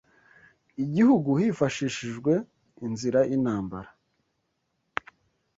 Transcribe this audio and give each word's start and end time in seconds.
igihugu 0.83 1.29
hifashishijwe 1.41 2.33
inzira 2.85 3.19
y’intambara 3.29 3.89